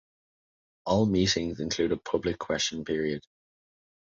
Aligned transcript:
All 0.87 1.05
meetings 1.05 1.59
include 1.59 1.91
a 1.91 1.95
public 1.97 2.39
question 2.39 2.83
period. 2.83 3.23